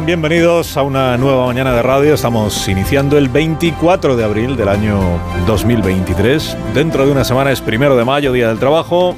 Bienvenidos 0.00 0.78
a 0.78 0.82
una 0.82 1.18
nueva 1.18 1.44
mañana 1.44 1.74
de 1.74 1.82
radio. 1.82 2.14
Estamos 2.14 2.66
iniciando 2.66 3.18
el 3.18 3.28
24 3.28 4.16
de 4.16 4.24
abril 4.24 4.56
del 4.56 4.68
año 4.68 4.98
2023. 5.46 6.56
Dentro 6.72 7.04
de 7.04 7.12
una 7.12 7.24
semana 7.24 7.52
es 7.52 7.60
primero 7.60 7.94
de 7.94 8.02
mayo, 8.02 8.32
Día 8.32 8.48
del 8.48 8.58
Trabajo. 8.58 9.14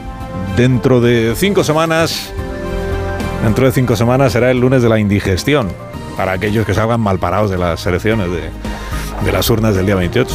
Dentro 0.57 1.01
de 1.01 1.35
cinco 1.37 1.63
semanas, 1.63 2.33
dentro 3.45 3.67
de 3.67 3.73
cinco 3.73 3.95
semanas 3.95 4.33
será 4.33 4.51
el 4.51 4.59
lunes 4.59 4.83
de 4.83 4.89
la 4.89 4.99
indigestión 4.99 5.69
para 6.17 6.33
aquellos 6.33 6.67
que 6.67 6.75
salgan 6.75 7.01
mal 7.01 7.21
parados 7.21 7.53
de 7.53 7.59
las 7.59 7.87
elecciones 7.87 8.29
de 8.29 9.33
las 9.33 9.49
urnas 9.49 9.77
del 9.77 9.87
día 9.87 9.95
28. 9.95 10.35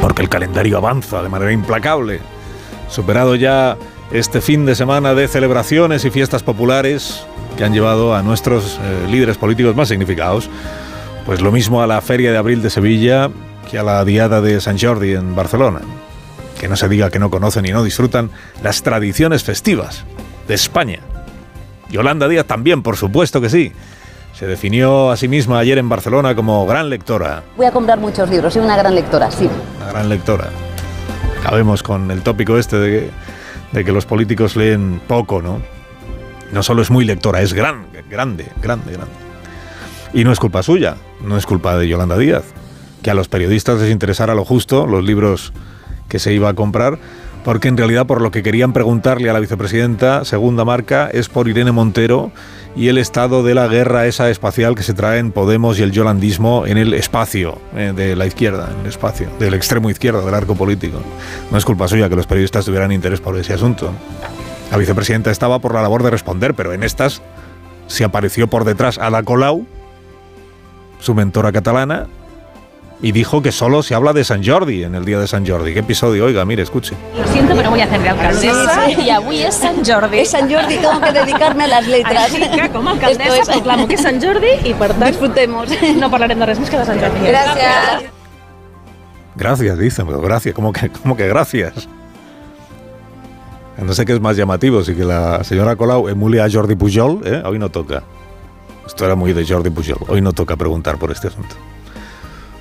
Porque 0.00 0.22
el 0.22 0.30
calendario 0.30 0.78
avanza 0.78 1.22
de 1.22 1.28
manera 1.28 1.52
implacable. 1.52 2.20
Superado 2.88 3.34
ya 3.34 3.76
este 4.10 4.40
fin 4.40 4.66
de 4.66 4.74
semana 4.74 5.14
de 5.14 5.28
celebraciones 5.28 6.04
y 6.04 6.10
fiestas 6.10 6.42
populares 6.42 7.24
que 7.56 7.64
han 7.64 7.72
llevado 7.72 8.14
a 8.14 8.22
nuestros 8.22 8.78
eh, 8.82 9.06
líderes 9.10 9.36
políticos 9.36 9.74
más 9.74 9.88
significados, 9.88 10.48
pues 11.24 11.40
lo 11.40 11.50
mismo 11.50 11.82
a 11.82 11.86
la 11.86 12.00
Feria 12.00 12.30
de 12.30 12.38
Abril 12.38 12.62
de 12.62 12.70
Sevilla 12.70 13.30
que 13.70 13.78
a 13.78 13.82
la 13.82 14.04
Diada 14.04 14.40
de 14.40 14.60
San 14.60 14.78
Jordi 14.78 15.14
en 15.14 15.34
Barcelona. 15.34 15.80
Que 16.60 16.68
no 16.68 16.76
se 16.76 16.88
diga 16.88 17.10
que 17.10 17.18
no 17.18 17.30
conocen 17.30 17.66
y 17.66 17.70
no 17.70 17.82
disfrutan 17.82 18.30
las 18.62 18.82
tradiciones 18.82 19.44
festivas 19.44 20.04
de 20.48 20.54
España. 20.54 21.00
Yolanda 21.90 22.28
Díaz 22.28 22.46
también, 22.46 22.82
por 22.82 22.96
supuesto 22.96 23.40
que 23.40 23.50
sí. 23.50 23.72
Se 24.34 24.46
definió 24.46 25.10
a 25.10 25.16
sí 25.16 25.28
misma 25.28 25.58
ayer 25.58 25.78
en 25.78 25.88
Barcelona 25.88 26.34
como 26.34 26.66
gran 26.66 26.90
lectora. 26.90 27.42
Voy 27.56 27.66
a 27.66 27.72
comprar 27.72 27.98
muchos 27.98 28.28
libros, 28.28 28.52
soy 28.52 28.62
una 28.62 28.76
gran 28.76 28.94
lectora, 28.94 29.30
sí. 29.30 29.48
Una 29.78 29.92
gran 29.92 30.08
lectora. 30.08 30.50
Acabemos 31.40 31.82
con 31.82 32.10
el 32.10 32.22
tópico 32.22 32.58
este 32.58 32.76
de 32.76 32.90
que, 32.90 33.10
de 33.72 33.84
que 33.84 33.92
los 33.92 34.06
políticos 34.06 34.56
leen 34.56 35.00
poco, 35.06 35.42
¿no? 35.42 35.60
No 36.52 36.62
solo 36.62 36.82
es 36.82 36.90
muy 36.90 37.04
lectora, 37.04 37.42
es 37.42 37.52
gran, 37.52 37.86
grande, 38.08 38.46
grande, 38.62 38.92
grande. 38.92 39.14
Y 40.12 40.24
no 40.24 40.32
es 40.32 40.38
culpa 40.38 40.62
suya, 40.62 40.96
no 41.22 41.36
es 41.36 41.46
culpa 41.46 41.76
de 41.76 41.88
Yolanda 41.88 42.16
Díaz. 42.16 42.44
Que 43.02 43.10
a 43.10 43.14
los 43.14 43.28
periodistas 43.28 43.80
les 43.80 43.90
interesara 43.90 44.34
lo 44.34 44.44
justo, 44.44 44.86
los 44.86 45.04
libros 45.04 45.52
que 46.08 46.18
se 46.18 46.32
iba 46.32 46.48
a 46.48 46.54
comprar, 46.54 46.98
porque 47.44 47.68
en 47.68 47.76
realidad 47.76 48.06
por 48.06 48.20
lo 48.20 48.30
que 48.30 48.42
querían 48.42 48.72
preguntarle 48.72 49.30
a 49.30 49.32
la 49.32 49.40
vicepresidenta, 49.40 50.24
segunda 50.24 50.64
marca, 50.64 51.08
es 51.12 51.28
por 51.28 51.48
Irene 51.48 51.72
Montero 51.72 52.32
y 52.76 52.88
el 52.88 52.98
estado 52.98 53.42
de 53.42 53.54
la 53.54 53.66
guerra 53.68 54.06
esa 54.06 54.28
espacial 54.28 54.74
que 54.74 54.82
se 54.82 54.92
trae 54.92 55.18
en 55.18 55.32
Podemos 55.32 55.78
y 55.78 55.82
el 55.82 55.92
yolandismo 55.92 56.66
en 56.66 56.76
el 56.76 56.92
espacio 56.92 57.58
eh, 57.74 57.94
de 57.96 58.14
la 58.14 58.26
izquierda, 58.26 58.70
en 58.72 58.80
el 58.80 58.86
espacio, 58.86 59.30
del 59.38 59.54
extremo 59.54 59.88
izquierdo 59.88 60.24
del 60.24 60.34
arco 60.34 60.54
político. 60.54 61.00
No 61.50 61.56
es 61.56 61.64
culpa 61.64 61.88
suya 61.88 62.10
que 62.10 62.16
los 62.16 62.26
periodistas 62.26 62.66
tuvieran 62.66 62.92
interés 62.92 63.20
por 63.20 63.36
ese 63.38 63.54
asunto. 63.54 63.90
La 64.70 64.76
vicepresidenta 64.76 65.30
estaba 65.30 65.58
por 65.58 65.74
la 65.74 65.80
labor 65.80 66.02
de 66.02 66.10
responder, 66.10 66.54
pero 66.54 66.74
en 66.74 66.82
estas 66.82 67.22
se 67.86 68.04
apareció 68.04 68.46
por 68.48 68.64
detrás 68.64 68.98
Ada 68.98 69.22
Colau, 69.22 69.66
su 71.00 71.14
mentora 71.14 71.52
catalana, 71.52 72.08
y 73.02 73.12
dijo 73.12 73.42
que 73.42 73.52
solo 73.52 73.82
se 73.82 73.94
habla 73.94 74.12
de 74.14 74.24
San 74.24 74.42
Jordi 74.44 74.82
en 74.84 74.94
el 74.94 75.04
día 75.04 75.18
de 75.18 75.26
San 75.28 75.46
Jordi. 75.46 75.74
¿Qué 75.74 75.80
episodio? 75.80 76.24
Oiga, 76.24 76.44
mire, 76.46 76.62
escuche. 76.62 76.94
Lo 77.18 77.26
siento, 77.28 77.54
pero 77.54 77.70
voy 77.70 77.80
a 77.80 77.84
hacer 77.84 78.00
de 78.00 78.08
alcaldesa 78.08 78.90
y 78.90 79.10
avui 79.10 79.42
és 79.42 79.54
Sant 79.54 79.86
Jordi. 79.86 80.18
Es 80.20 80.30
San 80.30 80.50
Jordi, 80.50 80.76
tengo 80.78 81.00
que 81.00 81.12
dedicarme 81.12 81.64
a 81.64 81.66
las 81.66 81.86
letras. 81.86 82.32
Així 82.32 82.40
que, 82.40 82.68
com 82.70 82.88
a 82.88 82.92
alcaldessa, 82.92 83.36
es- 83.42 83.48
proclamo 83.48 83.86
que 83.86 83.94
és 83.96 84.00
Sant 84.02 84.22
Jordi 84.22 84.48
i, 84.64 84.72
per 84.74 84.94
tant, 84.94 85.10
Disfrutemos. 85.12 85.68
no 86.00 86.10
parlarem 86.10 86.38
de 86.38 86.46
res 86.46 86.58
més 86.58 86.70
que 86.70 86.78
de 86.78 86.86
Sant 86.86 87.00
Jordi. 87.00 87.26
Gracias. 87.26 88.04
Gracias, 89.36 89.78
dicen, 89.78 90.06
pero 90.06 90.20
gracias, 90.22 90.54
¿cómo 90.54 90.72
que, 90.72 90.88
cómo 90.88 91.14
que 91.16 91.28
gracias? 91.28 91.86
No 93.76 93.92
sé 93.92 94.06
qué 94.06 94.14
es 94.14 94.20
más 94.22 94.38
llamativo, 94.38 94.82
si 94.82 94.94
que 94.94 95.04
la 95.04 95.44
señora 95.44 95.76
Colau 95.76 96.08
emule 96.08 96.40
a 96.40 96.48
Jordi 96.50 96.74
Pujol, 96.76 97.20
¿eh? 97.26 97.42
hoy 97.44 97.58
no 97.58 97.68
toca. 97.68 98.02
Esto 98.86 99.04
era 99.04 99.14
muy 99.14 99.34
de 99.34 99.44
Jordi 99.46 99.68
Pujol, 99.68 99.98
hoy 100.08 100.22
no 100.22 100.32
toca 100.32 100.56
preguntar 100.56 100.96
por 100.96 101.10
este 101.12 101.28
asunto. 101.28 101.54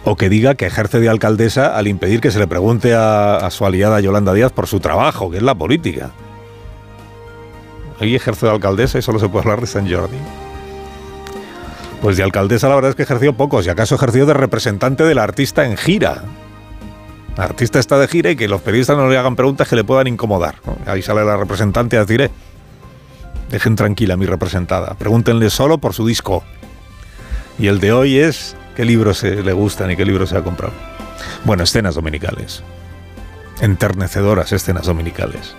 O 0.05 0.15
que 0.15 0.29
diga 0.29 0.53
que 0.53 0.67
ejerce 0.67 0.99
de 0.99 1.09
alcaldesa 1.09 1.75
al 1.75 1.87
impedir 1.87 2.21
que 2.21 2.29
se 2.29 2.37
le 2.37 2.45
pregunte 2.45 2.93
a, 2.93 3.47
su 3.49 3.65
aliada 3.65 3.99
Yolanda 3.99 4.33
Díaz 4.33 4.51
por 4.51 4.67
su 4.67 4.79
trabajo, 4.79 5.31
que 5.31 5.37
es 5.37 5.43
la 5.43 5.55
política. 5.55 6.11
Hoy 7.99 8.15
ejerce 8.15 8.45
de 8.45 8.51
alcaldesa 8.51 8.99
y 8.99 9.01
solo 9.01 9.17
se 9.17 9.27
puede 9.29 9.43
hablar 9.43 9.61
de 9.61 9.67
San 9.67 9.91
Jordi. 9.91 10.17
Pues 12.01 12.17
de 12.17 12.23
alcaldesa 12.23 12.69
la 12.69 12.75
verdad 12.75 12.89
es 12.91 12.95
que 12.95 13.03
ejerció 13.03 13.33
poco, 13.33 13.63
si 13.63 13.69
acaso 13.69 13.95
ejerció 13.95 14.27
de 14.27 14.35
representante 14.35 15.03
del 15.03 15.17
artista 15.17 15.65
en 15.65 15.75
gira. 15.75 16.23
El 17.35 17.41
artista 17.41 17.79
está 17.79 17.97
de 17.97 18.07
gira 18.07 18.29
y 18.29 18.35
que 18.35 18.47
los 18.47 18.61
periodistas 18.61 18.97
no 18.97 19.09
le 19.09 19.17
hagan 19.17 19.35
preguntas 19.35 19.67
que 19.67 19.75
le 19.75 19.83
puedan 19.83 20.05
incomodar. 20.05 20.55
Ahí 20.85 21.01
sale 21.01 21.25
la 21.25 21.35
representante 21.35 21.97
a 21.97 22.01
decir, 22.01 22.21
"Eh, 22.21 22.31
dejen 23.49 23.75
tranquila 23.75 24.13
a 24.13 24.17
mi 24.17 24.27
representada, 24.27 24.93
pregúntenle 24.93 25.49
solo 25.49 25.79
por 25.79 25.93
su 25.93 26.05
disco. 26.05 26.43
Y 27.57 27.67
el 27.67 27.79
de 27.79 27.93
hoy 27.93 28.19
es 28.19 28.55
qué 28.75 28.85
libros 28.85 29.23
le 29.23 29.53
gustan 29.53 29.91
y 29.91 29.95
qué 29.95 30.05
libros 30.05 30.29
se 30.29 30.37
ha 30.37 30.41
comprado. 30.43 30.73
Bueno, 31.43 31.63
escenas 31.63 31.95
dominicales. 31.95 32.63
Enternecedoras 33.61 34.51
escenas 34.51 34.85
dominicales. 34.85 35.55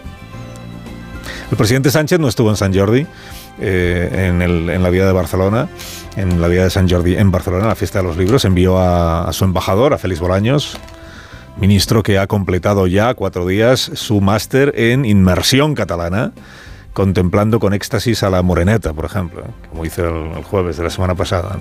El 1.50 1.56
presidente 1.56 1.90
Sánchez 1.90 2.18
no 2.18 2.28
estuvo 2.28 2.50
en 2.50 2.56
San 2.56 2.74
Jordi, 2.74 3.06
eh, 3.60 4.28
en, 4.28 4.42
el- 4.42 4.82
la 4.82 4.90
Vía 4.90 5.06
de 5.06 5.12
Barcelona, 5.12 5.68
en 6.16 6.40
la 6.40 6.48
Vía 6.48 6.64
de 6.64 6.70
San 6.70 6.88
Jordi 6.90 7.16
en 7.16 7.30
Barcelona, 7.30 7.66
la 7.68 7.74
fiesta 7.74 8.00
de 8.00 8.04
los 8.04 8.16
libros. 8.16 8.44
Envió 8.44 8.78
a, 8.78 9.32
su 9.32 9.44
embajador, 9.44 9.94
a 9.94 9.98
Félix 9.98 10.20
Bolaños, 10.20 10.76
ministro 11.56 12.02
que 12.02 12.18
ha 12.18 12.26
completado 12.26 12.86
ya 12.86 13.14
cuatro 13.14 13.46
días 13.46 13.80
su 13.94 14.20
máster 14.20 14.74
en 14.76 15.04
inmersión 15.04 15.74
catalana, 15.74 16.32
contemplando 16.92 17.60
con 17.60 17.72
éxtasis 17.74 18.22
a 18.22 18.30
la 18.30 18.42
moreneta, 18.42 18.92
por 18.92 19.04
ejemplo, 19.04 19.44
como 19.70 19.84
hizo 19.84 20.04
el, 20.06 20.42
jueves 20.44 20.76
de 20.76 20.82
la 20.84 20.90
semana 20.90 21.14
pasada. 21.14 21.58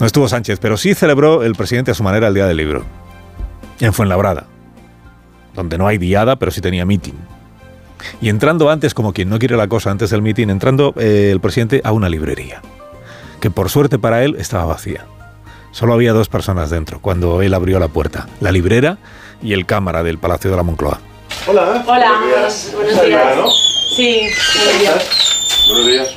No 0.00 0.06
estuvo 0.06 0.28
Sánchez, 0.28 0.58
pero 0.60 0.76
sí 0.76 0.94
celebró 0.94 1.42
el 1.42 1.54
presidente 1.54 1.90
a 1.90 1.94
su 1.94 2.02
manera 2.02 2.28
el 2.28 2.34
Día 2.34 2.46
del 2.46 2.56
Libro, 2.56 2.84
en 3.80 3.92
Fuenlabrada, 3.92 4.44
donde 5.54 5.76
no 5.78 5.86
hay 5.88 5.98
diada, 5.98 6.36
pero 6.36 6.52
sí 6.52 6.60
tenía 6.60 6.84
meeting. 6.86 7.14
Y 8.20 8.28
entrando 8.28 8.70
antes, 8.70 8.94
como 8.94 9.12
quien 9.12 9.28
no 9.28 9.40
quiere 9.40 9.56
la 9.56 9.66
cosa, 9.66 9.90
antes 9.90 10.10
del 10.10 10.22
meeting, 10.22 10.48
entrando 10.50 10.94
eh, 10.98 11.30
el 11.32 11.40
presidente 11.40 11.80
a 11.84 11.90
una 11.90 12.08
librería, 12.08 12.62
que 13.40 13.50
por 13.50 13.70
suerte 13.70 13.98
para 13.98 14.22
él 14.22 14.36
estaba 14.38 14.66
vacía. 14.66 15.04
Solo 15.72 15.94
había 15.94 16.12
dos 16.12 16.28
personas 16.28 16.70
dentro 16.70 17.00
cuando 17.00 17.42
él 17.42 17.52
abrió 17.52 17.78
la 17.80 17.88
puerta, 17.88 18.28
la 18.40 18.52
librera 18.52 18.98
y 19.42 19.52
el 19.52 19.66
cámara 19.66 20.02
del 20.04 20.18
Palacio 20.18 20.50
de 20.50 20.56
la 20.56 20.62
Moncloa. 20.62 21.00
Hola. 21.46 21.84
Hola, 21.86 22.10
Buenos 22.12 22.26
días. 22.26 22.70
buenos 22.74 22.92
¿Estás 22.92 23.06
días. 23.06 23.36
no? 23.36 23.50
Sí, 23.96 24.20
buenos 24.64 24.80
días. 24.80 25.66
Buenos 25.66 25.86
días. 25.86 26.08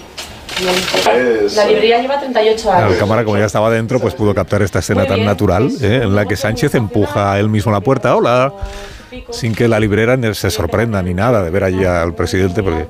La 1.56 1.66
librería 1.66 2.02
lleva 2.02 2.20
38 2.20 2.70
La 2.70 2.86
años. 2.86 2.98
cámara, 2.98 3.24
como 3.24 3.38
ya 3.38 3.46
estaba 3.46 3.70
dentro, 3.70 4.00
pues 4.00 4.14
pudo 4.14 4.34
captar 4.34 4.62
esta 4.62 4.80
escena 4.80 5.06
tan 5.06 5.24
natural 5.26 5.70
¿eh? 5.82 6.02
en 6.04 6.16
la 6.16 6.26
que 6.26 6.36
Sánchez 6.36 6.76
empuja 6.76 7.34
a 7.34 7.40
él 7.40 7.50
mismo 7.50 7.72
la 7.72 7.82
puerta. 7.82 8.16
Hola. 8.16 8.54
Sin 9.30 9.54
que 9.54 9.68
la 9.68 9.80
librera 9.80 10.18
se 10.34 10.50
sorprenda 10.50 11.02
ni 11.02 11.14
nada 11.14 11.44
de 11.44 11.50
ver 11.50 11.66
allí 11.66 11.84
al 11.84 12.16
presidente, 12.16 12.64
porque 12.64 12.86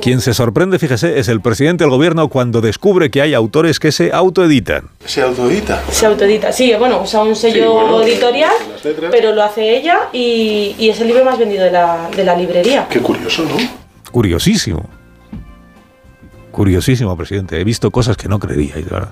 quien 0.00 0.22
se 0.22 0.32
sorprende, 0.32 0.78
fíjese, 0.78 1.18
es 1.18 1.28
el 1.28 1.42
presidente 1.42 1.84
del 1.84 1.90
gobierno 1.90 2.28
cuando 2.28 2.62
descubre 2.62 3.10
que 3.10 3.20
hay 3.20 3.34
autores 3.34 3.78
que 3.78 3.92
se 3.92 4.10
autoeditan. 4.10 4.88
Se 5.04 5.20
autoedita. 5.20 5.82
Se 5.90 6.06
autoedita, 6.06 6.50
sí, 6.52 6.72
bueno, 6.78 7.02
usa 7.02 7.22
un 7.22 7.36
sello 7.36 7.62
Sí, 7.62 7.68
bueno, 7.68 8.02
editorial, 8.02 8.52
pero 9.10 9.32
lo 9.32 9.42
hace 9.42 9.76
ella 9.76 10.08
y, 10.14 10.74
y 10.78 10.88
es 10.88 10.98
el 11.00 11.08
libro 11.08 11.24
más 11.26 11.38
vendido 11.38 11.64
de 11.64 11.72
la, 11.72 12.08
de 12.16 12.24
la 12.24 12.34
librería. 12.34 12.86
Qué 12.88 13.00
curioso, 13.00 13.42
¿no? 13.42 13.56
Curiosísimo. 14.10 14.88
Curiosísimo, 16.60 17.16
presidente. 17.16 17.58
He 17.58 17.64
visto 17.64 17.90
cosas 17.90 18.18
que 18.18 18.28
no 18.28 18.38
creeríais, 18.38 18.84
verdad. 18.84 19.08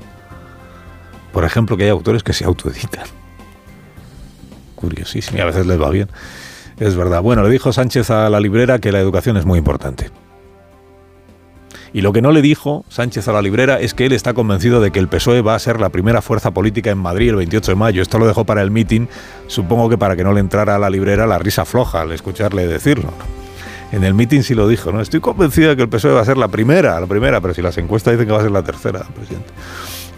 Por 1.32 1.44
ejemplo, 1.44 1.78
que 1.78 1.84
hay 1.84 1.88
autores 1.88 2.22
que 2.22 2.34
se 2.34 2.44
autoeditan. 2.44 3.06
Curiosísimo. 4.74 5.38
Y 5.38 5.40
a 5.40 5.46
veces 5.46 5.66
les 5.66 5.80
va 5.80 5.88
bien. 5.88 6.10
Es 6.78 6.94
verdad. 6.94 7.22
Bueno, 7.22 7.42
le 7.42 7.48
dijo 7.48 7.72
Sánchez 7.72 8.10
a 8.10 8.28
la 8.28 8.38
librera 8.38 8.80
que 8.80 8.92
la 8.92 9.00
educación 9.00 9.38
es 9.38 9.46
muy 9.46 9.58
importante. 9.58 10.10
Y 11.94 12.02
lo 12.02 12.12
que 12.12 12.20
no 12.20 12.32
le 12.32 12.42
dijo 12.42 12.84
Sánchez 12.90 13.28
a 13.28 13.32
la 13.32 13.40
librera 13.40 13.80
es 13.80 13.94
que 13.94 14.04
él 14.04 14.12
está 14.12 14.34
convencido 14.34 14.82
de 14.82 14.90
que 14.90 14.98
el 14.98 15.08
PSOE 15.08 15.40
va 15.40 15.54
a 15.54 15.58
ser 15.58 15.80
la 15.80 15.88
primera 15.88 16.20
fuerza 16.20 16.50
política 16.50 16.90
en 16.90 16.98
Madrid 16.98 17.30
el 17.30 17.36
28 17.36 17.72
de 17.72 17.76
mayo. 17.76 18.02
Esto 18.02 18.18
lo 18.18 18.26
dejó 18.26 18.44
para 18.44 18.60
el 18.60 18.70
mitin, 18.70 19.08
supongo 19.46 19.88
que 19.88 19.96
para 19.96 20.16
que 20.16 20.22
no 20.22 20.34
le 20.34 20.40
entrara 20.40 20.74
a 20.74 20.78
la 20.78 20.90
librera 20.90 21.26
la 21.26 21.38
risa 21.38 21.64
floja 21.64 22.02
al 22.02 22.12
escucharle 22.12 22.66
decirlo. 22.66 23.10
En 23.92 24.04
el 24.04 24.12
mitin 24.14 24.42
sí 24.42 24.54
lo 24.54 24.68
dijo, 24.68 24.92
¿no? 24.92 25.00
Estoy 25.00 25.20
convencido 25.20 25.70
de 25.70 25.76
que 25.76 25.82
el 25.82 25.88
PSOE 25.88 26.12
va 26.12 26.20
a 26.20 26.24
ser 26.24 26.36
la 26.36 26.48
primera, 26.48 27.00
la 27.00 27.06
primera, 27.06 27.40
pero 27.40 27.54
si 27.54 27.62
las 27.62 27.78
encuestas 27.78 28.12
dicen 28.12 28.26
que 28.26 28.32
va 28.32 28.38
a 28.40 28.42
ser 28.42 28.50
la 28.50 28.62
tercera, 28.62 29.00
presidente. 29.14 29.48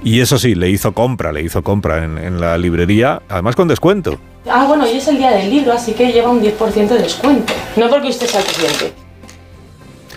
Y 0.02 0.20
eso 0.20 0.38
sí, 0.38 0.54
le 0.54 0.68
hizo 0.70 0.92
compra, 0.92 1.30
le 1.30 1.42
hizo 1.42 1.62
compra 1.62 2.02
en, 2.04 2.18
en 2.18 2.40
la 2.40 2.56
librería, 2.58 3.22
además 3.28 3.54
con 3.54 3.68
descuento. 3.68 4.18
Ah, 4.50 4.64
bueno, 4.66 4.84
hoy 4.84 4.96
es 4.96 5.06
el 5.08 5.18
día 5.18 5.30
del 5.30 5.50
libro, 5.50 5.72
así 5.72 5.92
que 5.92 6.10
lleva 6.12 6.30
un 6.30 6.40
10% 6.42 6.88
de 6.88 6.98
descuento. 7.02 7.52
No 7.76 7.88
porque 7.90 8.08
usted 8.08 8.26
sea 8.26 8.40
el 8.40 8.46
presidente. 8.46 8.92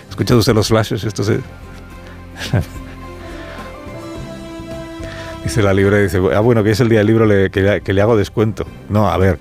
¿Ha 0.06 0.10
escuchado 0.10 0.40
usted 0.40 0.54
los 0.54 0.66
flashes? 0.68 1.04
Esto 1.04 1.22
se... 1.22 1.38
dice 5.44 5.62
la 5.62 5.74
librería, 5.74 6.04
dice, 6.04 6.20
ah, 6.34 6.40
bueno, 6.40 6.64
que 6.64 6.70
es 6.70 6.80
el 6.80 6.88
día 6.88 6.98
del 7.00 7.06
libro 7.08 7.26
le- 7.26 7.50
que, 7.50 7.60
le, 7.60 7.80
que 7.82 7.92
le 7.92 8.00
hago 8.00 8.16
descuento. 8.16 8.66
No, 8.88 9.08
a 9.10 9.16
ver, 9.18 9.38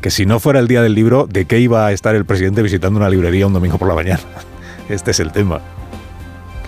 que 0.00 0.10
si 0.10 0.26
no 0.26 0.40
fuera 0.40 0.60
el 0.60 0.68
día 0.68 0.82
del 0.82 0.94
libro, 0.94 1.26
¿de 1.28 1.44
qué 1.44 1.58
iba 1.58 1.86
a 1.86 1.92
estar 1.92 2.14
el 2.14 2.24
presidente 2.24 2.62
visitando 2.62 2.98
una 2.98 3.10
librería 3.10 3.46
un 3.46 3.52
domingo 3.52 3.78
por 3.78 3.88
la 3.88 3.94
mañana? 3.94 4.20
Este 4.88 5.10
es 5.10 5.20
el 5.20 5.32
tema. 5.32 5.60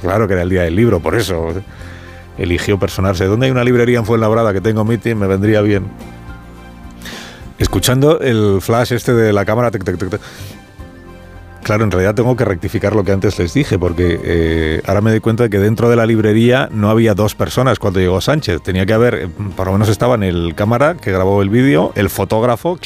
Claro 0.02 0.28
que 0.28 0.34
era 0.34 0.42
el 0.42 0.50
día 0.50 0.62
del 0.62 0.76
libro, 0.76 1.00
por 1.00 1.14
eso 1.14 1.54
eligió 2.36 2.78
personarse. 2.78 3.24
¿Dónde 3.24 3.46
hay 3.46 3.52
una 3.52 3.64
librería 3.64 3.98
en 3.98 4.04
Fuenlabrada 4.04 4.52
que 4.52 4.60
tengo 4.60 4.84
meeting? 4.84 5.16
Me 5.16 5.26
vendría 5.26 5.62
bien. 5.62 5.86
Escuchando 7.58 8.20
el 8.20 8.60
flash 8.60 8.92
este 8.92 9.14
de 9.14 9.32
la 9.32 9.44
cámara. 9.44 9.70
Claro, 11.70 11.84
en 11.84 11.92
realidad 11.92 12.16
tengo 12.16 12.34
que 12.36 12.44
rectificar 12.44 12.96
lo 12.96 13.04
que 13.04 13.12
antes 13.12 13.38
les 13.38 13.54
dije, 13.54 13.78
porque 13.78 14.18
eh, 14.24 14.82
ahora 14.86 15.00
me 15.02 15.10
doy 15.12 15.20
cuenta 15.20 15.44
de 15.44 15.50
que 15.50 15.58
dentro 15.60 15.88
de 15.88 15.94
la 15.94 16.04
librería 16.04 16.68
no 16.72 16.90
había 16.90 17.14
dos 17.14 17.36
personas 17.36 17.78
cuando 17.78 18.00
llegó 18.00 18.20
Sánchez. 18.20 18.60
Tenía 18.60 18.86
que 18.86 18.92
haber, 18.92 19.14
eh, 19.14 19.28
por 19.54 19.66
lo 19.68 19.74
menos 19.74 19.88
estaban 19.88 20.24
el 20.24 20.54
cámara 20.56 20.96
que 20.96 21.12
grabó 21.12 21.42
el 21.42 21.48
vídeo, 21.48 21.92
el 21.94 22.10
fotógrafo, 22.10 22.76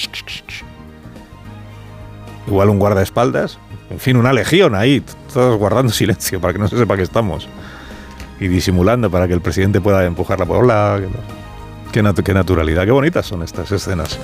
igual 2.46 2.68
un 2.68 2.78
guardaespaldas, 2.78 3.58
en 3.88 3.98
fin, 3.98 4.18
una 4.18 4.34
legión 4.34 4.74
ahí, 4.74 5.02
todos 5.32 5.56
guardando 5.58 5.90
silencio 5.94 6.38
para 6.40 6.52
que 6.52 6.58
no 6.58 6.68
se 6.68 6.76
sepa 6.76 6.96
que 6.96 7.02
estamos. 7.04 7.48
Y 8.40 8.48
disimulando 8.48 9.10
para 9.10 9.26
que 9.28 9.32
el 9.32 9.40
presidente 9.40 9.80
pueda 9.80 10.04
empujar 10.04 10.38
la 10.40 10.44
bola. 10.44 11.00
Qué, 11.90 12.02
nat- 12.02 12.22
qué 12.22 12.34
naturalidad, 12.34 12.84
qué 12.84 12.90
bonitas 12.90 13.24
son 13.24 13.42
estas 13.42 13.72
escenas 13.72 14.18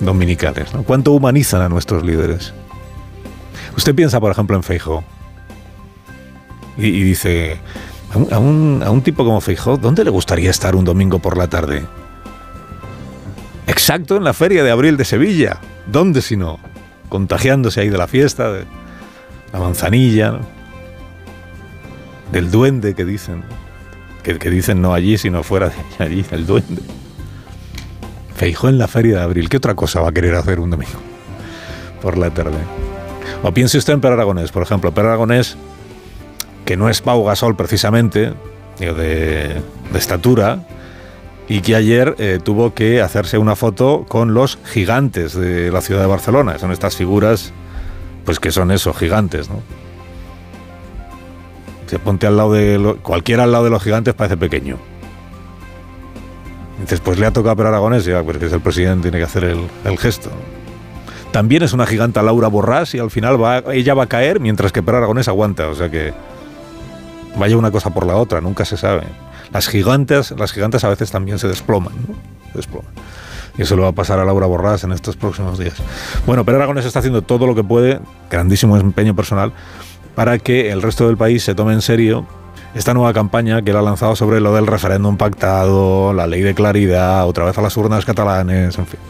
dominicales. 0.00 0.74
¿no? 0.74 0.82
¿Cuánto 0.82 1.12
humanizan 1.12 1.62
a 1.62 1.70
nuestros 1.70 2.04
líderes? 2.04 2.52
Usted 3.76 3.94
piensa, 3.94 4.20
por 4.20 4.30
ejemplo, 4.30 4.56
en 4.56 4.62
Feijóo 4.62 5.04
y, 6.76 7.02
dice, 7.02 7.58
a 8.12 8.38
un, 8.38 8.82
a, 8.82 8.90
un, 8.90 9.02
tipo 9.02 9.24
como 9.24 9.40
Feijóo, 9.40 9.76
¿dónde 9.76 10.04
le 10.04 10.10
gustaría 10.10 10.50
estar 10.50 10.74
un 10.74 10.84
domingo 10.84 11.18
por 11.18 11.36
la 11.36 11.48
tarde? 11.48 11.84
Exacto, 13.66 14.16
en 14.16 14.24
la 14.24 14.32
feria 14.32 14.64
de 14.64 14.70
abril 14.70 14.96
de 14.96 15.04
Sevilla. 15.04 15.58
¿Dónde 15.86 16.22
si 16.22 16.36
no? 16.36 16.58
Contagiándose 17.08 17.80
ahí 17.80 17.88
de 17.88 17.98
la 17.98 18.06
fiesta, 18.06 18.52
de 18.52 18.64
la 19.52 19.58
manzanilla, 19.58 20.40
del 22.32 22.50
duende 22.50 22.94
que 22.94 23.04
dicen. 23.04 23.44
Que, 24.22 24.38
que 24.38 24.50
dicen 24.50 24.80
no 24.80 24.94
allí, 24.94 25.18
sino 25.18 25.42
fuera 25.42 25.68
de 25.68 25.74
allí, 26.04 26.24
el 26.30 26.46
duende. 26.46 26.82
Feijó 28.34 28.68
en 28.68 28.78
la 28.78 28.88
feria 28.88 29.18
de 29.18 29.22
abril. 29.22 29.48
¿Qué 29.48 29.58
otra 29.58 29.74
cosa 29.74 30.00
va 30.00 30.08
a 30.08 30.12
querer 30.12 30.34
hacer 30.34 30.58
un 30.58 30.70
domingo 30.70 30.98
por 32.02 32.18
la 32.18 32.30
tarde? 32.30 32.58
O 33.42 33.52
piense 33.52 33.76
usted 33.78 33.92
en 33.92 34.00
Per 34.00 34.12
Aragonés, 34.12 34.50
por 34.52 34.62
ejemplo. 34.62 34.92
Per 34.92 35.04
Aragonés, 35.04 35.56
que 36.64 36.76
no 36.76 36.88
es 36.88 37.00
Pau 37.02 37.24
Gasol 37.24 37.56
precisamente, 37.56 38.32
de, 38.78 38.94
de 38.94 39.98
estatura, 39.98 40.60
y 41.46 41.60
que 41.60 41.76
ayer 41.76 42.14
eh, 42.18 42.38
tuvo 42.42 42.72
que 42.74 43.02
hacerse 43.02 43.36
una 43.36 43.54
foto 43.54 44.06
con 44.08 44.32
los 44.32 44.58
gigantes 44.64 45.34
de 45.34 45.70
la 45.70 45.82
ciudad 45.82 46.00
de 46.00 46.06
Barcelona. 46.06 46.58
Son 46.58 46.72
estas 46.72 46.96
figuras, 46.96 47.52
pues 48.24 48.40
que 48.40 48.50
son 48.50 48.70
eso, 48.70 48.94
gigantes, 48.94 49.50
¿no? 49.50 49.60
Se 51.86 51.98
ponte 51.98 52.26
al 52.26 52.38
lado 52.38 52.54
de 52.54 52.78
lo- 52.78 52.96
cualquiera 53.02 53.42
al 53.44 53.52
lado 53.52 53.64
de 53.64 53.70
los 53.70 53.82
gigantes 53.82 54.14
parece 54.14 54.38
pequeño. 54.38 54.78
Dices, 56.80 57.00
pues 57.00 57.18
le 57.18 57.26
ha 57.26 57.30
tocado 57.30 57.52
a 57.52 57.56
Per 57.56 57.66
Aragonés, 57.66 58.06
ya, 58.06 58.22
porque 58.22 58.46
es 58.46 58.52
el 58.52 58.60
presidente, 58.60 59.02
tiene 59.10 59.18
que 59.18 59.24
hacer 59.24 59.44
el 59.44 59.98
gesto. 59.98 60.30
También 61.34 61.64
es 61.64 61.72
una 61.72 61.84
giganta 61.84 62.22
Laura 62.22 62.46
Borrás 62.46 62.94
y 62.94 63.00
al 63.00 63.10
final 63.10 63.42
va, 63.42 63.58
ella 63.72 63.92
va 63.94 64.04
a 64.04 64.06
caer 64.06 64.38
mientras 64.38 64.70
que 64.70 64.84
Per 64.84 64.94
Aragonés 64.94 65.26
aguanta. 65.26 65.66
O 65.66 65.74
sea 65.74 65.90
que 65.90 66.14
vaya 67.36 67.56
una 67.56 67.72
cosa 67.72 67.90
por 67.90 68.06
la 68.06 68.14
otra, 68.14 68.40
nunca 68.40 68.64
se 68.64 68.76
sabe. 68.76 69.02
Las 69.52 69.66
gigantes, 69.66 70.30
las 70.38 70.52
gigantes 70.52 70.84
a 70.84 70.90
veces 70.90 71.10
también 71.10 71.40
se 71.40 71.48
desploman, 71.48 71.92
¿no? 72.06 72.14
Desploman. 72.54 72.92
Y 73.58 73.62
eso 73.62 73.74
le 73.74 73.82
va 73.82 73.88
a 73.88 73.92
pasar 73.92 74.20
a 74.20 74.24
Laura 74.24 74.46
Borrás 74.46 74.84
en 74.84 74.92
estos 74.92 75.16
próximos 75.16 75.58
días. 75.58 75.74
Bueno, 76.24 76.44
Per 76.44 76.54
Aragonés 76.54 76.86
está 76.86 77.00
haciendo 77.00 77.22
todo 77.22 77.48
lo 77.48 77.56
que 77.56 77.64
puede, 77.64 77.98
grandísimo 78.30 78.76
empeño 78.76 79.16
personal, 79.16 79.52
para 80.14 80.38
que 80.38 80.70
el 80.70 80.82
resto 80.82 81.08
del 81.08 81.16
país 81.16 81.42
se 81.42 81.56
tome 81.56 81.72
en 81.72 81.82
serio 81.82 82.28
esta 82.76 82.94
nueva 82.94 83.12
campaña 83.12 83.60
que 83.62 83.72
él 83.72 83.76
ha 83.76 83.82
lanzado 83.82 84.14
sobre 84.14 84.40
lo 84.40 84.54
del 84.54 84.68
referéndum 84.68 85.16
pactado, 85.16 86.12
la 86.12 86.28
ley 86.28 86.42
de 86.42 86.54
claridad, 86.54 87.26
otra 87.26 87.44
vez 87.44 87.58
a 87.58 87.60
las 87.60 87.76
urnas 87.76 88.04
catalanes, 88.04 88.78
en 88.78 88.86
fin. 88.86 89.00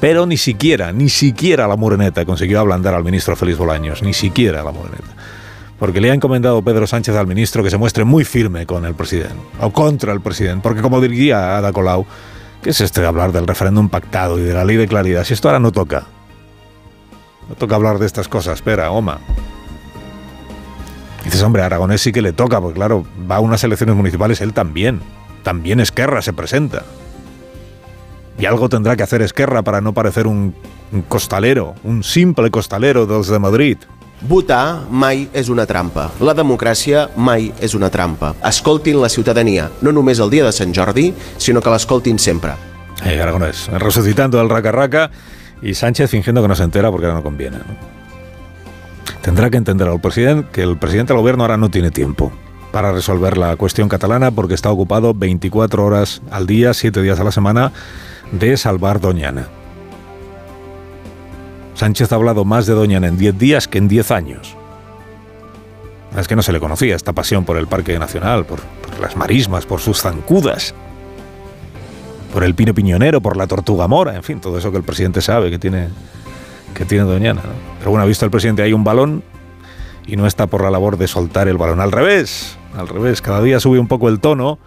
Pero 0.00 0.24
ni 0.24 0.38
siquiera, 0.38 0.92
ni 0.92 1.10
siquiera 1.10 1.68
la 1.68 1.76
Moreneta 1.76 2.24
consiguió 2.24 2.60
ablandar 2.60 2.94
al 2.94 3.04
ministro 3.04 3.36
Félix 3.36 3.58
Bolaños, 3.58 4.02
ni 4.02 4.14
siquiera 4.14 4.62
la 4.62 4.72
Moreneta. 4.72 5.14
Porque 5.78 6.00
le 6.00 6.10
ha 6.10 6.14
encomendado 6.14 6.62
Pedro 6.62 6.86
Sánchez 6.86 7.14
al 7.16 7.26
ministro 7.26 7.62
que 7.62 7.70
se 7.70 7.76
muestre 7.76 8.04
muy 8.04 8.24
firme 8.24 8.66
con 8.66 8.84
el 8.86 8.94
presidente, 8.94 9.36
o 9.60 9.70
contra 9.70 10.12
el 10.12 10.20
presidente, 10.20 10.62
porque 10.62 10.80
como 10.80 11.00
diría 11.00 11.58
Ada 11.58 11.72
Colau, 11.72 12.06
¿qué 12.62 12.70
es 12.70 12.80
este 12.80 13.02
de 13.02 13.06
hablar 13.06 13.32
del 13.32 13.46
referéndum 13.46 13.88
pactado 13.88 14.38
y 14.38 14.42
de 14.42 14.54
la 14.54 14.64
ley 14.64 14.76
de 14.76 14.88
claridad? 14.88 15.24
Si 15.24 15.34
esto 15.34 15.48
ahora 15.48 15.60
no 15.60 15.70
toca. 15.70 16.06
No 17.48 17.54
toca 17.56 17.74
hablar 17.74 17.98
de 17.98 18.06
estas 18.06 18.28
cosas, 18.28 18.54
espera, 18.54 18.90
Oma. 18.90 19.18
Dices, 21.24 21.42
hombre, 21.42 21.62
a 21.62 21.66
Aragonés 21.66 22.00
sí 22.00 22.12
que 22.12 22.22
le 22.22 22.32
toca, 22.32 22.60
porque 22.60 22.76
claro, 22.76 23.04
va 23.30 23.36
a 23.36 23.40
unas 23.40 23.62
elecciones 23.64 23.96
municipales 23.96 24.40
él 24.40 24.54
también. 24.54 25.00
También 25.42 25.80
Esquerra 25.80 26.22
se 26.22 26.32
presenta. 26.32 26.84
Y 28.40 28.46
algo 28.46 28.70
tendrá 28.70 28.96
que 28.96 29.02
hacer 29.02 29.20
Esquerra 29.20 29.62
para 29.62 29.82
no 29.82 29.92
parecer 29.92 30.26
un, 30.26 30.54
un 30.92 31.02
costalero, 31.02 31.74
un 31.84 32.02
simple 32.02 32.50
costalero 32.50 33.04
dels 33.04 33.28
de 33.28 33.38
Madrid. 33.38 33.76
Votar 34.20 34.88
mai 34.88 35.26
és 35.36 35.48
una 35.52 35.66
trampa. 35.68 36.06
La 36.24 36.32
democràcia 36.36 37.06
mai 37.16 37.50
és 37.60 37.76
una 37.76 37.90
trampa. 37.92 38.32
Escoltin 38.48 38.96
la 39.00 39.08
ciutadania, 39.12 39.70
no 39.84 39.92
només 39.92 40.20
el 40.20 40.32
dia 40.32 40.44
de 40.44 40.52
Sant 40.56 40.72
Jordi, 40.76 41.10
sinó 41.36 41.60
que 41.60 41.72
l'escoltin 41.72 42.18
sempre. 42.18 42.56
Eh, 43.04 43.20
Aragonés, 43.20 43.68
resucitando 43.76 44.40
al 44.40 44.48
raca 44.48 44.72
raca 44.72 45.10
y 45.60 45.74
Sánchez 45.74 46.10
fingiendo 46.10 46.40
que 46.40 46.48
no 46.48 46.54
se 46.54 46.64
entera 46.64 46.90
porque 46.90 47.06
ahora 47.06 47.18
no 47.18 47.22
conviene. 47.22 47.58
¿no? 47.58 47.76
Tendrá 49.20 49.50
que 49.50 49.58
entender 49.58 49.88
al 49.88 50.00
presidente 50.00 50.48
que 50.50 50.62
el 50.62 50.78
presidente 50.78 51.12
del 51.12 51.20
gobierno 51.20 51.44
ahora 51.44 51.58
no 51.58 51.70
tiene 51.70 51.90
tiempo 51.90 52.32
para 52.72 52.92
resolver 52.92 53.36
la 53.36 53.56
cuestión 53.56 53.88
catalana 53.88 54.30
porque 54.30 54.54
está 54.54 54.70
ocupado 54.70 55.14
24 55.14 55.84
horas 55.84 56.22
al 56.30 56.46
día, 56.46 56.74
7 56.74 57.02
días 57.02 57.18
a 57.20 57.24
la 57.24 57.32
semana 57.32 57.72
de 58.32 58.56
salvar 58.56 59.00
Doñana. 59.00 59.48
Sánchez 61.74 62.12
ha 62.12 62.16
hablado 62.16 62.44
más 62.44 62.66
de 62.66 62.74
Doñana 62.74 63.08
en 63.08 63.16
10 63.16 63.38
días 63.38 63.68
que 63.68 63.78
en 63.78 63.88
10 63.88 64.10
años. 64.10 64.56
Es 66.16 66.28
que 66.28 66.36
no 66.36 66.42
se 66.42 66.52
le 66.52 66.60
conocía 66.60 66.96
esta 66.96 67.12
pasión 67.12 67.44
por 67.44 67.56
el 67.56 67.66
Parque 67.68 67.98
Nacional, 67.98 68.44
por, 68.44 68.60
las 69.00 69.16
marismas, 69.16 69.64
por 69.64 69.80
sus 69.80 70.02
zancudas, 70.02 70.74
por 72.34 72.44
el 72.44 72.54
pino 72.54 72.74
piñonero, 72.74 73.20
por 73.20 73.36
la 73.36 73.46
tortuga 73.46 73.88
mora, 73.88 74.14
en 74.14 74.22
fin, 74.22 74.40
todo 74.40 74.58
eso 74.58 74.70
que 74.70 74.76
el 74.76 74.82
presidente 74.82 75.22
sabe 75.22 75.50
que 75.50 75.58
tiene, 75.58 75.88
que 76.74 76.84
tiene 76.84 77.04
Doñana. 77.04 77.40
Pero 77.78 77.92
bueno, 77.92 78.04
ha 78.04 78.06
visto 78.06 78.24
el 78.24 78.30
presidente 78.30 78.62
ahí 78.62 78.72
un 78.72 78.84
balón 78.84 79.22
y 80.06 80.16
no 80.16 80.26
está 80.26 80.48
por 80.48 80.62
la 80.62 80.70
labor 80.70 80.98
de 80.98 81.08
soltar 81.08 81.48
el 81.48 81.56
balón. 81.56 81.80
Al 81.80 81.92
revés, 81.92 82.58
al 82.76 82.88
revés, 82.88 83.20
cada 83.20 83.42
día 83.42 83.60
sube 83.60 83.78
un 83.78 83.88
poco 83.88 84.08
el 84.08 84.20
tono. 84.20 84.58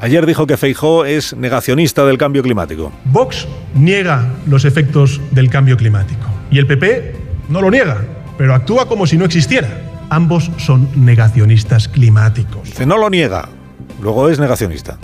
Ayer 0.00 0.26
dijo 0.26 0.46
que 0.46 0.56
Feijó 0.56 1.04
es 1.04 1.34
negacionista 1.34 2.04
del 2.04 2.18
cambio 2.18 2.42
climático. 2.42 2.92
Vox 3.06 3.48
niega 3.74 4.26
los 4.46 4.64
efectos 4.64 5.20
del 5.32 5.50
cambio 5.50 5.76
climático 5.76 6.26
y 6.50 6.58
el 6.58 6.66
PP 6.66 7.16
no 7.48 7.60
lo 7.60 7.70
niega, 7.70 8.04
pero 8.36 8.54
actúa 8.54 8.86
como 8.86 9.06
si 9.06 9.18
no 9.18 9.24
existiera. 9.24 9.82
Ambos 10.10 10.50
son 10.56 10.88
negacionistas 10.94 11.88
climáticos. 11.88 12.64
Dice, 12.64 12.86
no 12.86 12.96
lo 12.96 13.10
niega, 13.10 13.48
luego 14.00 14.28
es 14.28 14.38
negacionista. 14.38 14.98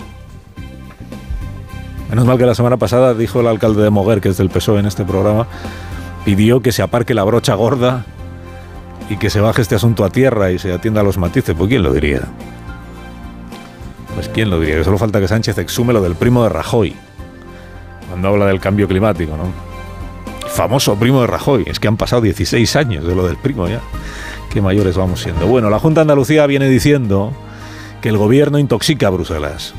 Menos 2.09 2.25
mal 2.25 2.37
que 2.37 2.45
la 2.45 2.55
semana 2.55 2.77
pasada 2.77 3.13
dijo 3.13 3.41
el 3.41 3.47
alcalde 3.47 3.83
de 3.83 3.89
Moguer, 3.89 4.21
que 4.21 4.29
es 4.29 4.37
del 4.37 4.49
PSOE 4.49 4.79
en 4.79 4.85
este 4.85 5.03
programa, 5.03 5.47
pidió 6.23 6.61
que 6.61 6.71
se 6.71 6.81
aparque 6.81 7.13
la 7.13 7.23
brocha 7.23 7.53
gorda 7.55 8.05
y 9.09 9.17
que 9.17 9.29
se 9.29 9.39
baje 9.39 9.61
este 9.61 9.75
asunto 9.75 10.03
a 10.03 10.09
tierra 10.09 10.51
y 10.51 10.59
se 10.59 10.73
atienda 10.73 11.01
a 11.01 11.03
los 11.03 11.17
matices. 11.17 11.55
Pues 11.55 11.69
¿quién 11.69 11.83
lo 11.83 11.93
diría? 11.93 12.21
Pues 14.15 14.29
¿quién 14.29 14.49
lo 14.49 14.59
diría? 14.59 14.77
Que 14.77 14.83
solo 14.83 14.97
falta 14.97 15.19
que 15.19 15.27
Sánchez 15.27 15.57
exume 15.57 15.93
lo 15.93 16.01
del 16.01 16.15
primo 16.15 16.43
de 16.43 16.49
Rajoy, 16.49 16.95
cuando 18.09 18.29
habla 18.29 18.47
del 18.47 18.59
cambio 18.59 18.87
climático, 18.87 19.35
¿no? 19.35 19.45
Famoso 20.47 20.95
primo 20.95 21.21
de 21.21 21.27
Rajoy. 21.27 21.65
Es 21.67 21.79
que 21.79 21.87
han 21.87 21.97
pasado 21.97 22.21
16 22.21 22.75
años 22.77 23.05
de 23.05 23.13
lo 23.13 23.27
del 23.27 23.35
primo 23.35 23.67
ya. 23.67 23.81
Qué 24.49 24.61
mayores 24.61 24.95
vamos 24.95 25.21
siendo. 25.21 25.47
Bueno, 25.47 25.69
la 25.69 25.79
Junta 25.79 25.99
de 25.99 26.03
Andalucía 26.03 26.47
viene 26.47 26.69
diciendo 26.69 27.33
que 28.01 28.07
el 28.07 28.17
gobierno 28.17 28.57
intoxica 28.57 29.07
a 29.07 29.09
Bruselas. 29.09 29.73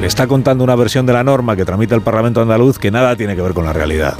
Le 0.00 0.06
está 0.06 0.28
contando 0.28 0.62
una 0.62 0.76
versión 0.76 1.04
de 1.04 1.12
la 1.12 1.24
norma 1.24 1.56
que 1.56 1.64
tramita 1.64 1.94
el 1.94 2.02
Parlamento 2.02 2.40
andaluz 2.40 2.78
que 2.78 2.90
nada 2.90 3.16
tiene 3.16 3.34
que 3.34 3.42
ver 3.42 3.54
con 3.54 3.64
la 3.64 3.72
realidad. 3.72 4.14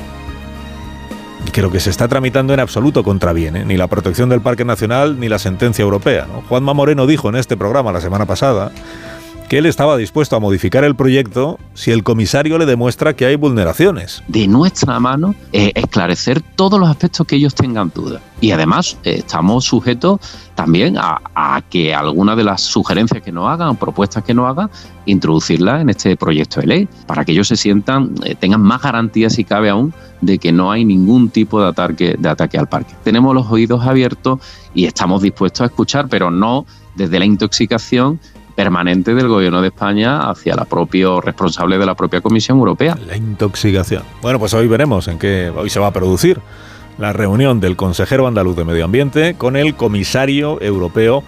Que 1.50 1.62
lo 1.62 1.70
que 1.70 1.80
se 1.80 1.90
está 1.90 2.08
tramitando 2.08 2.54
en 2.54 2.60
absoluto 2.60 3.02
contraviene 3.02 3.64
ni 3.64 3.76
la 3.76 3.86
protección 3.86 4.28
del 4.28 4.40
Parque 4.40 4.64
Nacional 4.64 5.18
ni 5.18 5.28
la 5.28 5.38
sentencia 5.38 5.82
europea. 5.82 6.26
Juanma 6.48 6.72
Moreno 6.72 7.06
dijo 7.06 7.28
en 7.28 7.36
este 7.36 7.56
programa 7.56 7.92
la 7.92 8.00
semana 8.00 8.26
pasada 8.26 8.72
que 9.52 9.58
él 9.58 9.66
estaba 9.66 9.98
dispuesto 9.98 10.34
a 10.34 10.40
modificar 10.40 10.82
el 10.82 10.96
proyecto 10.96 11.58
si 11.74 11.90
el 11.90 12.02
comisario 12.04 12.56
le 12.56 12.64
demuestra 12.64 13.14
que 13.14 13.26
hay 13.26 13.36
vulneraciones. 13.36 14.22
de 14.26 14.46
nuestra 14.48 14.98
mano 14.98 15.34
eh, 15.52 15.72
esclarecer 15.74 16.40
todos 16.40 16.80
los 16.80 16.88
aspectos 16.88 17.26
que 17.26 17.36
ellos 17.36 17.54
tengan 17.54 17.92
dudas. 17.94 18.22
Y 18.40 18.52
además 18.52 18.96
eh, 19.04 19.16
estamos 19.18 19.66
sujetos 19.66 20.20
también 20.54 20.96
a, 20.96 21.62
que 21.68 21.94
algunas 21.94 22.38
de 22.38 22.44
las 22.44 22.62
sugerencias 22.62 23.22
que 23.22 23.30
nos 23.30 23.46
hagan, 23.46 23.76
propuestas 23.76 24.24
que 24.24 24.32
nos 24.32 24.48
hagan, 24.48 24.70
introducirlas 25.04 25.82
en 25.82 25.90
este 25.90 26.16
proyecto 26.16 26.62
de 26.62 26.66
ley, 26.66 26.88
para 27.06 27.22
que 27.26 27.32
ellos 27.32 27.48
se 27.48 27.56
sientan, 27.56 28.14
eh, 28.24 28.34
tengan 28.34 28.62
más 28.62 28.80
garantías 28.80 29.34
si 29.34 29.44
cabe 29.44 29.68
aún 29.68 29.92
de 30.22 30.38
que 30.38 30.50
no 30.50 30.72
hay 30.72 30.86
ningún 30.86 31.28
tipo 31.28 31.60
de 31.60 31.68
ataque, 31.68 32.16
de 32.18 32.28
ataque 32.30 32.56
al 32.56 32.70
parque. 32.70 32.94
Tenemos 33.04 33.34
los 33.34 33.50
oídos 33.50 33.84
abiertos 33.86 34.40
y 34.72 34.86
estamos 34.86 35.20
dispuestos 35.20 35.60
a 35.60 35.66
escuchar, 35.66 36.08
pero 36.08 36.30
no 36.30 36.64
desde 36.94 37.18
la 37.18 37.26
intoxicación 37.26 38.18
permanente 38.54 39.14
del 39.14 39.28
gobierno 39.28 39.62
de 39.62 39.68
España 39.68 40.30
hacia 40.30 40.54
la 40.54 40.64
propio 40.64 41.20
responsable 41.20 41.78
de 41.78 41.86
la 41.86 41.94
propia 41.94 42.20
Comisión 42.20 42.58
Europea. 42.58 42.96
La 43.06 43.16
intoxicación. 43.16 44.02
Bueno, 44.20 44.38
pues 44.38 44.54
hoy 44.54 44.68
veremos 44.68 45.08
en 45.08 45.18
qué 45.18 45.52
hoy 45.54 45.70
se 45.70 45.80
va 45.80 45.88
a 45.88 45.92
producir 45.92 46.40
la 46.98 47.12
reunión 47.12 47.60
del 47.60 47.76
consejero 47.76 48.26
andaluz 48.26 48.56
de 48.56 48.64
Medio 48.64 48.84
Ambiente 48.84 49.34
con 49.34 49.56
el 49.56 49.74
comisario 49.74 50.60
europeo 50.60 51.22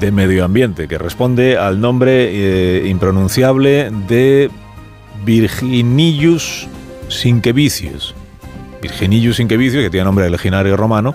de 0.00 0.10
Medio 0.10 0.44
Ambiente, 0.44 0.88
que 0.88 0.98
responde 0.98 1.58
al 1.58 1.80
nombre 1.80 2.30
eh, 2.32 2.88
impronunciable 2.88 3.90
de 4.08 4.50
Virginillus 5.24 6.66
Sinkevicius. 7.08 8.14
Virginillus 8.82 9.36
Sinkevicius, 9.36 9.82
que 9.82 9.90
tiene 9.90 10.04
nombre 10.04 10.24
de 10.24 10.30
legionario 10.30 10.76
romano, 10.76 11.14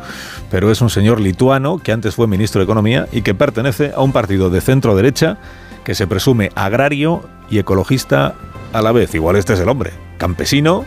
pero 0.50 0.72
es 0.72 0.82
un 0.82 0.90
señor 0.90 1.20
lituano 1.20 1.80
que 1.80 1.92
antes 1.92 2.16
fue 2.16 2.28
ministro 2.28 2.60
de 2.60 2.66
Economía 2.66 3.08
y 3.12 3.22
que 3.22 3.34
pertenece 3.34 3.92
a 3.96 4.02
un 4.02 4.12
partido 4.12 4.50
de 4.50 4.62
centro 4.62 4.96
derecha 4.96 5.38
que 5.84 5.96
se 5.96 6.08
presume 6.08 6.52
agrario 6.56 7.24
y 7.50 7.60
ecologista 7.60 8.36
a 8.74 8.82
la 8.82 8.92
vez. 8.92 9.14
Igual 9.16 9.36
este 9.36 9.54
es 9.54 9.60
el 9.60 9.70
hombre, 9.70 9.92
campesino 10.18 10.86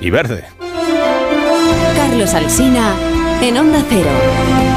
y 0.00 0.10
verde. 0.10 0.44
Carlos 1.96 2.34
Alsina 2.34 2.94
en 3.42 3.58
Onda 3.58 3.82
Cero. 3.88 4.75